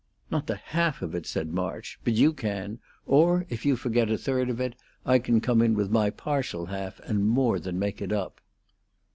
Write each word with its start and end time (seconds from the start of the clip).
"Not 0.31 0.47
the 0.47 0.55
half 0.55 1.03
of 1.03 1.13
it," 1.13 1.27
said 1.27 1.53
March. 1.53 1.99
"But 2.03 2.13
you 2.15 2.33
can; 2.33 2.79
or 3.05 3.45
if 3.49 3.67
you 3.67 3.75
forget 3.75 4.09
a 4.09 4.17
third 4.17 4.49
of 4.49 4.59
it, 4.59 4.73
I 5.05 5.19
can 5.19 5.39
come 5.39 5.61
in 5.61 5.75
with 5.75 5.91
my 5.91 6.09
partial 6.09 6.65
half 6.65 6.99
and 7.01 7.29
more 7.29 7.59
than 7.59 7.77
make 7.77 8.01
it 8.01 8.11
up." 8.11 8.41